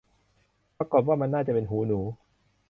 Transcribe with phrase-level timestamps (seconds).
[0.77, 1.99] ปรากฏว่า มันน่าจะเป็นหูหนู